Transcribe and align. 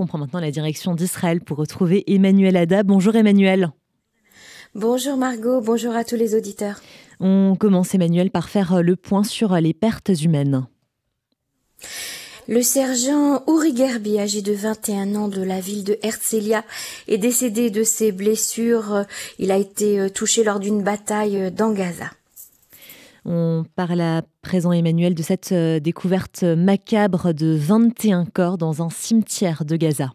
On 0.00 0.06
prend 0.06 0.18
maintenant 0.18 0.38
la 0.38 0.52
direction 0.52 0.94
d'Israël 0.94 1.40
pour 1.40 1.56
retrouver 1.56 2.04
Emmanuel 2.06 2.56
Ada. 2.56 2.84
Bonjour 2.84 3.16
Emmanuel. 3.16 3.72
Bonjour 4.76 5.16
Margot, 5.16 5.60
bonjour 5.60 5.96
à 5.96 6.04
tous 6.04 6.14
les 6.14 6.36
auditeurs. 6.36 6.80
On 7.18 7.56
commence 7.58 7.96
Emmanuel 7.96 8.30
par 8.30 8.48
faire 8.48 8.80
le 8.80 8.94
point 8.94 9.24
sur 9.24 9.56
les 9.56 9.74
pertes 9.74 10.10
humaines. 10.22 10.66
Le 12.46 12.62
sergent 12.62 13.42
Uri 13.48 13.76
Gerbi, 13.76 14.20
âgé 14.20 14.40
de 14.40 14.52
21 14.52 15.16
ans 15.16 15.28
de 15.28 15.42
la 15.42 15.58
ville 15.58 15.82
de 15.82 15.98
Herzliya, 16.02 16.64
est 17.08 17.18
décédé 17.18 17.70
de 17.70 17.82
ses 17.82 18.12
blessures. 18.12 19.04
Il 19.40 19.50
a 19.50 19.56
été 19.56 20.08
touché 20.10 20.44
lors 20.44 20.60
d'une 20.60 20.82
bataille 20.82 21.50
dans 21.50 21.72
Gaza. 21.72 22.10
On 23.30 23.66
parle 23.76 24.00
à 24.00 24.22
présent, 24.40 24.72
Emmanuel, 24.72 25.14
de 25.14 25.22
cette 25.22 25.52
euh, 25.52 25.80
découverte 25.80 26.44
macabre 26.44 27.34
de 27.34 27.54
21 27.54 28.24
corps 28.24 28.56
dans 28.56 28.82
un 28.82 28.88
cimetière 28.88 29.66
de 29.66 29.76
Gaza. 29.76 30.14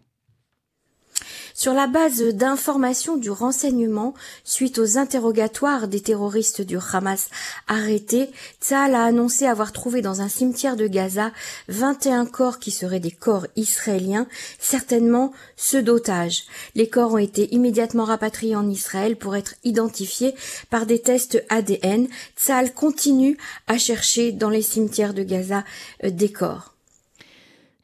Sur 1.55 1.73
la 1.73 1.85
base 1.85 2.21
d'informations 2.33 3.15
du 3.15 3.29
renseignement, 3.29 4.15
suite 4.43 4.79
aux 4.79 4.97
interrogatoires 4.97 5.87
des 5.87 6.01
terroristes 6.01 6.61
du 6.61 6.77
Hamas 6.91 7.29
arrêtés, 7.67 8.31
Tzal 8.59 8.95
a 8.95 9.03
annoncé 9.03 9.45
avoir 9.45 9.71
trouvé 9.71 10.01
dans 10.01 10.21
un 10.21 10.29
cimetière 10.29 10.75
de 10.75 10.87
Gaza 10.87 11.31
21 11.67 12.25
corps 12.25 12.57
qui 12.57 12.71
seraient 12.71 12.99
des 12.99 13.11
corps 13.11 13.45
israéliens, 13.55 14.27
certainement 14.57 15.31
ceux 15.55 15.83
d'otages. 15.83 16.45
Les 16.73 16.89
corps 16.89 17.13
ont 17.13 17.17
été 17.19 17.53
immédiatement 17.53 18.05
rapatriés 18.05 18.55
en 18.55 18.67
Israël 18.67 19.15
pour 19.15 19.35
être 19.35 19.53
identifiés 19.63 20.33
par 20.71 20.87
des 20.87 21.01
tests 21.01 21.43
ADN. 21.49 22.07
Tzal 22.35 22.73
continue 22.73 23.37
à 23.67 23.77
chercher 23.77 24.31
dans 24.31 24.49
les 24.49 24.63
cimetières 24.63 25.13
de 25.13 25.23
Gaza 25.23 25.63
euh, 26.03 26.09
des 26.09 26.31
corps. 26.31 26.72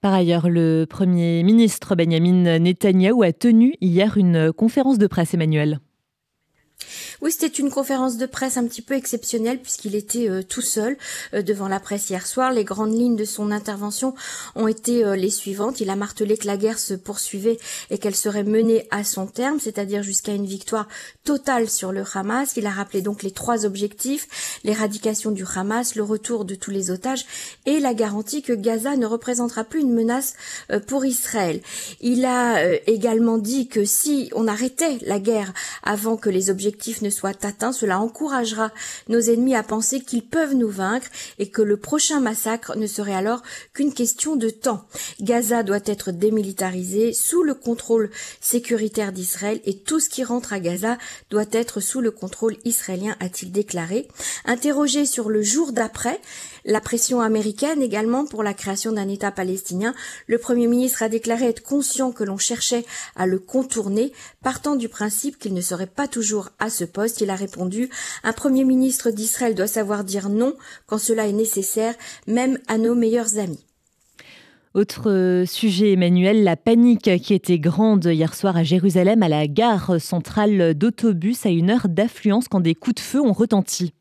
Par 0.02 0.14
ailleurs, 0.14 0.50
le 0.50 0.86
Premier 0.90 1.44
ministre 1.44 1.94
Benjamin 1.96 2.58
Netanyahou 2.60 3.22
a 3.24 3.34
tenu 3.34 3.76
hier 3.82 4.16
une 4.16 4.54
conférence 4.54 4.98
de 4.98 5.08
presse, 5.08 5.34
Emmanuel. 5.34 5.82
Oui, 7.22 7.34
c'était 7.34 7.48
une 7.48 7.70
conférence 7.70 8.16
de 8.16 8.26
presse 8.26 8.56
un 8.56 8.66
petit 8.66 8.82
peu 8.82 8.94
exceptionnelle 8.94 9.60
puisqu'il 9.60 9.96
était 9.96 10.30
euh, 10.30 10.42
tout 10.42 10.62
seul 10.62 10.96
euh, 11.34 11.42
devant 11.42 11.68
la 11.68 11.82
presse 11.82 12.10
hier 12.10 12.26
soir. 12.26 12.54
Les 12.54 12.64
grandes 12.64 12.98
lignes 12.98 13.18
de 13.18 13.26
son 13.26 13.52
intervention 13.52 14.16
ont 14.56 14.70
été 14.70 15.04
euh, 15.04 15.18
les 15.18 15.30
suivantes. 15.30 15.82
Il 15.82 15.90
a 15.90 15.98
martelé 15.98 16.38
que 16.38 16.48
la 16.48 16.56
guerre 16.56 16.80
se 16.80 16.94
poursuivait 16.94 17.60
et 17.90 17.98
qu'elle 17.98 18.16
serait 18.16 18.46
menée 18.46 18.88
à 18.90 19.04
son 19.04 19.28
terme, 19.28 19.60
c'est-à-dire 19.60 20.02
jusqu'à 20.02 20.32
une 20.32 20.46
victoire 20.46 20.88
totale 21.26 21.70
sur 21.70 21.92
le 21.92 22.06
Hamas. 22.14 22.54
Il 22.56 22.66
a 22.66 22.70
rappelé 22.70 23.02
donc 23.02 23.22
les 23.22 23.32
trois 23.32 23.66
objectifs, 23.66 24.62
l'éradication 24.64 25.32
du 25.32 25.44
Hamas, 25.54 25.96
le 25.96 26.04
retour 26.04 26.46
de 26.46 26.56
tous 26.56 26.72
les 26.72 26.90
otages 26.90 27.26
et 27.66 27.82
la 27.82 27.94
garantie 27.94 28.44
que 28.44 28.54
Gaza 28.54 28.96
ne 28.96 29.06
représentera 29.06 29.66
plus 29.66 29.82
une 29.82 29.94
menace 29.94 30.36
pour 30.88 31.04
Israël. 31.04 31.60
Il 32.00 32.24
a 32.24 32.64
également 32.88 33.38
dit 33.38 33.68
que 33.68 33.84
si 33.84 34.32
on 34.34 34.48
arrêtait 34.48 35.00
la 35.02 35.20
guerre 35.20 35.54
avant 35.84 36.16
que 36.16 36.30
les 36.30 36.50
objectifs 36.50 37.02
ne 37.02 37.09
soit 37.10 37.46
atteint, 37.46 37.72
cela 37.72 38.00
encouragera 38.00 38.72
nos 39.08 39.20
ennemis 39.20 39.56
à 39.56 39.64
penser 39.64 40.00
qu'ils 40.00 40.26
peuvent 40.26 40.56
nous 40.56 40.70
vaincre 40.70 41.08
et 41.38 41.50
que 41.50 41.62
le 41.62 41.78
prochain 41.78 42.20
massacre 42.20 42.76
ne 42.78 42.88
serait 42.88 43.16
alors 43.16 43.42
qu'une 43.74 43.94
question 43.94 44.36
de 44.36 44.50
temps. 44.50 44.86
Gaza 45.22 45.64
doit 45.64 45.80
être 45.86 46.12
démilitarisé 46.12 47.14
sous 47.14 47.44
le 47.44 47.54
contrôle 47.54 48.10
sécuritaire 48.42 49.12
d'Israël 49.12 49.62
et 49.66 49.78
tout 49.78 50.00
ce 50.00 50.10
qui 50.10 50.24
rentre 50.24 50.54
à 50.54 50.60
Gaza 50.60 50.98
doit 51.30 51.46
être 51.52 51.80
sous 51.80 52.02
le 52.02 52.12
contrôle 52.12 52.58
israélien, 52.66 53.16
a-t-il 53.20 53.52
déclaré. 53.52 54.08
Interrogé 54.46 55.06
sur 55.06 55.30
le 55.30 55.42
jour 55.42 55.72
d'après, 55.72 56.20
la 56.70 56.82
pression 56.82 57.20
américaine 57.20 57.82
également 57.82 58.26
pour 58.26 58.44
la 58.44 58.54
création 58.54 58.92
d'un 58.92 59.10
État 59.10 59.32
palestinien, 59.32 59.96
le 60.28 60.38
Premier 60.38 60.68
ministre 60.68 61.02
a 61.02 61.10
déclaré 61.10 61.48
être 61.48 61.64
conscient 61.64 62.12
que 62.12 62.24
l'on 62.24 62.38
cherchait 62.38 62.86
à 63.16 63.26
le 63.26 63.40
contourner, 63.40 64.14
partant 64.44 64.76
du 64.76 64.88
principe 64.88 65.40
qu'il 65.40 65.56
ne 65.56 65.62
serait 65.62 65.88
pas 65.88 66.08
toujours 66.08 66.50
à 66.60 66.70
ce 66.70 66.86
poste. 66.86 67.22
Il 67.22 67.32
a 67.32 67.36
répondu 67.36 67.90
Un 68.24 68.34
Premier 68.34 68.66
ministre 68.66 69.10
d'Israël 69.10 69.56
doit 69.56 69.66
savoir 69.66 70.04
dire 70.04 70.30
non 70.30 70.54
quand 70.86 71.00
cela 71.00 71.28
est 71.28 71.34
nécessaire, 71.34 71.96
même 72.28 72.60
à 72.68 72.78
nos 72.78 72.94
meilleurs 72.94 73.40
amis. 73.40 73.66
Autre 74.76 75.46
sujet, 75.48 75.94
Emmanuel, 75.94 76.44
la 76.44 76.56
panique 76.56 77.10
qui 77.24 77.34
était 77.34 77.58
grande 77.58 78.06
hier 78.06 78.36
soir 78.36 78.56
à 78.56 78.64
Jérusalem, 78.64 79.24
à 79.24 79.28
la 79.28 79.48
gare 79.48 80.00
centrale 80.00 80.76
d'autobus, 80.76 81.48
à 81.48 81.50
une 81.50 81.72
heure 81.72 81.90
d'affluence 81.90 82.48
quand 82.48 82.60
des 82.60 82.76
coups 82.76 82.98
de 82.98 83.00
feu 83.00 83.20
ont 83.20 83.34
retenti. 83.34 83.94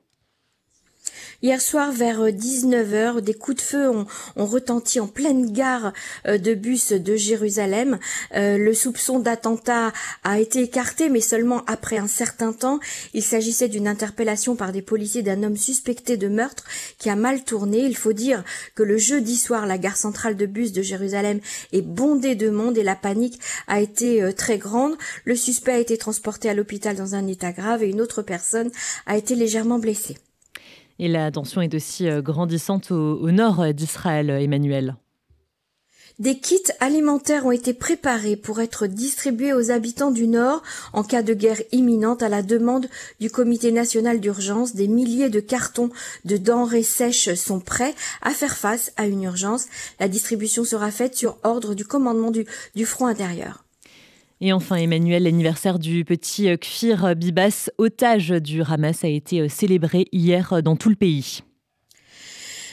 Hier 1.41 1.61
soir, 1.61 1.93
vers 1.93 2.21
19h, 2.21 3.21
des 3.21 3.33
coups 3.33 3.59
de 3.59 3.63
feu 3.63 3.89
ont, 3.89 4.07
retenti 4.35 4.99
en 4.99 5.07
pleine 5.07 5.53
gare 5.53 5.93
euh, 6.27 6.37
de 6.37 6.53
bus 6.53 6.91
de 6.91 7.15
Jérusalem. 7.15 8.01
Euh, 8.35 8.59
le 8.59 8.75
soupçon 8.75 9.21
d'attentat 9.21 9.93
a 10.25 10.41
été 10.41 10.63
écarté, 10.63 11.09
mais 11.09 11.21
seulement 11.21 11.63
après 11.69 11.97
un 11.97 12.09
certain 12.09 12.53
temps. 12.53 12.81
Il 13.15 13.23
s'agissait 13.23 13.69
d'une 13.69 13.87
interpellation 13.87 14.57
par 14.57 14.73
des 14.73 14.83
policiers 14.83 15.23
d'un 15.23 15.45
homme 15.45 15.57
suspecté 15.57 16.17
de 16.17 16.27
meurtre 16.27 16.65
qui 16.99 17.09
a 17.09 17.15
mal 17.15 17.45
tourné. 17.45 17.85
Il 17.85 17.97
faut 17.97 18.13
dire 18.13 18.43
que 18.75 18.83
le 18.83 18.99
jeudi 18.99 19.37
soir, 19.37 19.65
la 19.65 19.79
gare 19.79 19.97
centrale 19.97 20.37
de 20.37 20.47
bus 20.47 20.73
de 20.73 20.83
Jérusalem 20.83 21.39
est 21.71 21.83
bondée 21.83 22.35
de 22.35 22.51
monde 22.51 22.77
et 22.77 22.83
la 22.83 22.97
panique 22.97 23.39
a 23.69 23.81
été 23.81 24.25
euh, 24.25 24.33
très 24.33 24.59
grande. 24.59 24.97
Le 25.25 25.37
suspect 25.37 25.75
a 25.75 25.79
été 25.79 25.99
transporté 25.99 26.51
à 26.51 26.55
l'hôpital 26.55 26.97
dans 26.97 27.15
un 27.15 27.29
état 27.29 27.53
grave 27.53 27.85
et 27.85 27.91
une 27.91 28.01
autre 28.01 28.23
personne 28.23 28.73
a 29.07 29.17
été 29.17 29.37
légèrement 29.37 29.79
blessée. 29.79 30.17
Et 30.99 31.09
la 31.09 31.31
tension 31.31 31.61
est 31.61 31.75
aussi 31.75 32.09
euh, 32.09 32.23
grandissante 32.23 32.91
au, 32.91 33.31
nord 33.31 33.73
d'Israël, 33.73 34.31
Emmanuel. 34.31 34.97
Des 36.19 36.37
kits 36.41 36.65
alimentaires 36.81 37.47
ont 37.47 37.53
été 37.53 37.73
préparés 37.73 38.35
pour 38.35 38.61
être 38.61 38.89
distribués 38.89 39.53
aux 39.53 39.71
habitants 39.71 40.11
du 40.11 40.27
Nord 40.27 40.65
en 40.93 41.05
cas 41.05 41.23
de 41.23 41.33
guerre 41.33 41.63
imminente 41.71 42.25
à 42.25 42.29
la 42.29 42.43
demande 42.43 42.89
du 43.21 43.31
Comité 43.31 43.71
national 43.71 44.19
d'urgence. 44.19 44.75
Des 44.75 44.89
milliers 44.89 45.31
de 45.31 45.39
cartons 45.39 45.91
de 46.25 46.37
denrées 46.37 46.83
sèches 46.83 47.35
sont 47.35 47.61
prêts 47.61 47.95
à 48.21 48.31
faire 48.31 48.57
face 48.57 48.93
à 48.97 49.07
une 49.07 49.23
urgence. 49.23 49.67
La 50.01 50.09
distribution 50.09 50.65
sera 50.65 50.91
faite 50.91 51.15
sur 51.15 51.39
ordre 51.45 51.75
du 51.75 51.85
commandement 51.85 52.33
du 52.33 52.85
front 52.85 53.07
intérieur. 53.07 53.68
Et 54.41 54.53
enfin, 54.53 54.77
Emmanuel, 54.77 55.25
l'anniversaire 55.25 55.79
du 55.79 56.05
petit 56.05 56.57
Kfir 56.59 57.17
Bibas, 57.17 57.71
otage 57.77 58.31
du 58.31 58.63
Hamas, 58.63 59.03
a 59.03 59.09
été 59.09 59.49
célébré 59.49 60.07
hier 60.13 60.63
dans 60.63 60.77
tout 60.77 60.91
le 60.91 60.97
pays. 60.97 61.43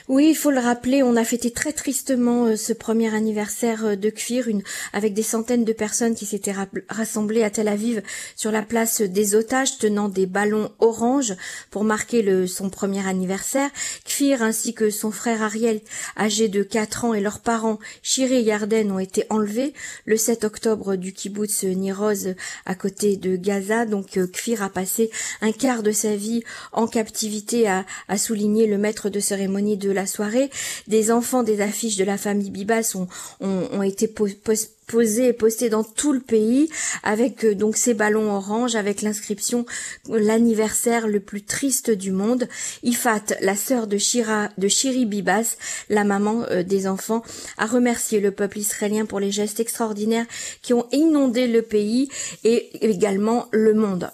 Oui, 0.07 0.27
il 0.29 0.35
faut 0.35 0.51
le 0.51 0.59
rappeler, 0.59 1.01
on 1.01 1.15
a 1.15 1.23
fêté 1.23 1.49
très 1.49 1.73
tristement 1.73 2.45
euh, 2.45 2.55
ce 2.55 2.73
premier 2.73 3.15
anniversaire 3.15 3.85
euh, 3.85 3.95
de 3.95 4.11
Kfir, 4.11 4.47
une, 4.47 4.61
avec 4.93 5.15
des 5.15 5.23
centaines 5.23 5.65
de 5.65 5.73
personnes 5.73 6.13
qui 6.13 6.27
s'étaient 6.27 6.53
rassemblées 6.89 7.41
à 7.41 7.49
Tel 7.49 7.67
Aviv 7.67 8.03
sur 8.35 8.51
la 8.51 8.61
place 8.61 9.01
des 9.01 9.33
otages, 9.33 9.79
tenant 9.79 10.07
des 10.07 10.27
ballons 10.27 10.71
orange 10.77 11.33
pour 11.71 11.83
marquer 11.83 12.21
le, 12.21 12.45
son 12.45 12.69
premier 12.69 13.07
anniversaire. 13.07 13.71
Kfir 14.03 14.43
ainsi 14.43 14.75
que 14.75 14.91
son 14.91 15.09
frère 15.09 15.41
Ariel, 15.41 15.81
âgé 16.15 16.49
de 16.49 16.61
4 16.61 17.05
ans, 17.05 17.13
et 17.15 17.19
leurs 17.19 17.39
parents, 17.39 17.79
Shiré 18.03 18.41
et 18.41 18.43
Yarden, 18.43 18.91
ont 18.91 18.99
été 18.99 19.25
enlevés 19.31 19.73
le 20.05 20.17
7 20.17 20.43
octobre 20.43 20.97
du 20.97 21.13
kibbutz 21.13 21.63
Niroz 21.63 22.35
à 22.67 22.75
côté 22.75 23.17
de 23.17 23.37
Gaza. 23.37 23.87
Donc 23.87 24.17
euh, 24.17 24.27
Kfir 24.27 24.61
a 24.61 24.69
passé 24.69 25.09
un 25.41 25.51
quart 25.51 25.81
de 25.81 25.91
sa 25.91 26.15
vie 26.15 26.43
en 26.73 26.85
captivité, 26.85 27.67
à, 27.67 27.87
à 28.07 28.19
souligner 28.19 28.67
le 28.67 28.77
maître 28.77 29.09
de 29.09 29.19
cérémonie 29.19 29.77
de 29.77 29.94
la 29.95 30.05
soirée, 30.05 30.49
des 30.87 31.11
enfants 31.11 31.43
des 31.43 31.61
affiches 31.61 31.97
de 31.97 32.03
la 32.03 32.17
famille 32.17 32.51
Bibas 32.51 32.95
ont, 33.39 33.81
été 33.81 34.07
posés 34.07 35.27
et 35.27 35.33
postés 35.33 35.69
dans 35.69 35.83
tout 35.83 36.13
le 36.13 36.19
pays 36.19 36.69
avec 37.03 37.43
euh, 37.43 37.55
donc 37.55 37.77
ces 37.77 37.93
ballons 37.93 38.31
orange 38.31 38.75
avec 38.75 39.01
l'inscription 39.01 39.65
l'anniversaire 40.09 41.07
le 41.07 41.19
plus 41.19 41.43
triste 41.43 41.89
du 41.89 42.11
monde. 42.11 42.47
Ifat, 42.83 43.35
la 43.41 43.55
sœur 43.55 43.87
de 43.87 43.97
Shira, 43.97 44.49
de 44.57 44.67
Shiri 44.67 45.05
Bibas, 45.05 45.55
la 45.89 46.03
maman 46.03 46.43
euh, 46.51 46.63
des 46.63 46.87
enfants, 46.87 47.23
a 47.57 47.65
remercié 47.65 48.19
le 48.19 48.31
peuple 48.31 48.59
israélien 48.59 49.05
pour 49.05 49.19
les 49.19 49.31
gestes 49.31 49.59
extraordinaires 49.59 50.25
qui 50.61 50.73
ont 50.73 50.87
inondé 50.91 51.47
le 51.47 51.61
pays 51.61 52.09
et 52.43 52.85
également 52.85 53.47
le 53.51 53.73
monde. 53.73 54.11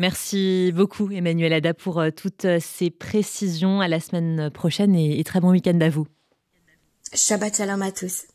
Merci 0.00 0.72
beaucoup, 0.74 1.10
Emmanuel 1.10 1.52
Ada, 1.52 1.74
pour 1.74 2.00
euh, 2.00 2.08
toutes 2.10 2.46
euh, 2.46 2.58
ces 2.58 2.88
précisions. 2.88 3.82
À 3.82 3.88
la 3.88 4.00
semaine 4.00 4.48
prochaine 4.48 4.94
et, 4.94 5.22
très 5.24 5.40
bon 5.40 5.50
week-end 5.50 5.78
à 5.82 5.90
vous. 5.90 6.06
Shabbat 7.12 7.54
shalom 7.54 7.82
à 7.82 7.92
tous. 7.92 8.24